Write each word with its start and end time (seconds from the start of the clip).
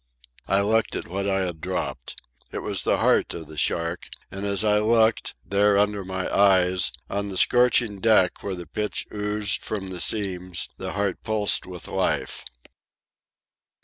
I 0.47 0.61
looked 0.61 0.95
at 0.95 1.05
what 1.07 1.29
I 1.29 1.41
had 1.41 1.61
dropped. 1.61 2.19
It 2.51 2.63
was 2.63 2.83
the 2.83 2.97
heart 2.97 3.35
of 3.35 3.45
the 3.47 3.55
shark, 3.55 4.09
and 4.31 4.47
as 4.47 4.63
I 4.63 4.79
looked, 4.79 5.35
there 5.45 5.77
under 5.77 6.03
my 6.03 6.27
eyes, 6.35 6.91
on 7.07 7.29
the 7.29 7.37
scorching 7.37 7.99
deck 7.99 8.41
where 8.41 8.55
the 8.55 8.65
pitch 8.65 9.05
oozed 9.13 9.61
from 9.61 9.89
the 9.89 10.01
seams, 10.01 10.67
the 10.77 10.93
heart 10.93 11.21
pulsed 11.21 11.67
with 11.67 11.87
life. 11.87 12.43